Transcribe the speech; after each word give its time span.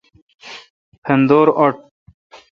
پھندور 1.03 1.47
اٹ۔ 1.65 1.75